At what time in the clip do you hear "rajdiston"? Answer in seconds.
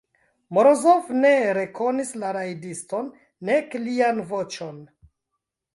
2.39-3.13